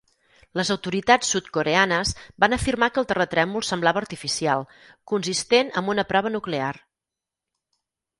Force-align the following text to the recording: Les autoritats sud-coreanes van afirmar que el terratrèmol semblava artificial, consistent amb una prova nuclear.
Les 0.59 0.69
autoritats 0.75 1.33
sud-coreanes 1.33 2.13
van 2.43 2.57
afirmar 2.57 2.87
que 2.95 2.99
el 3.01 3.07
terratrèmol 3.11 3.65
semblava 3.67 4.01
artificial, 4.05 4.65
consistent 5.13 5.69
amb 5.83 5.93
una 5.95 6.07
prova 6.13 6.33
nuclear. 6.37 6.71